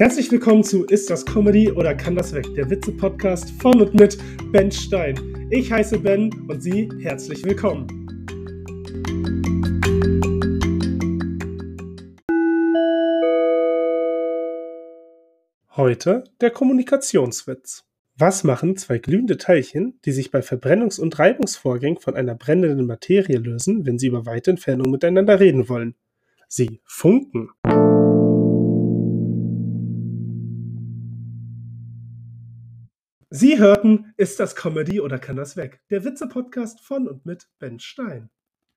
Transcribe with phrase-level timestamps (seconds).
[0.00, 2.46] Herzlich willkommen zu Ist das Comedy oder kann das weg?
[2.54, 4.16] Der Witze-Podcast von und mit
[4.50, 5.46] Ben Stein.
[5.50, 7.86] Ich heiße Ben und Sie herzlich willkommen.
[15.76, 17.84] Heute der Kommunikationswitz.
[18.16, 23.36] Was machen zwei glühende Teilchen, die sich bei Verbrennungs- und Reibungsvorgängen von einer brennenden Materie
[23.36, 25.94] lösen, wenn sie über weite Entfernung miteinander reden wollen?
[26.48, 27.50] Sie funken.
[33.32, 35.80] Sie hörten Ist das Comedy oder kann das weg?
[35.88, 38.28] Der Witze-Podcast von und mit Ben Stein.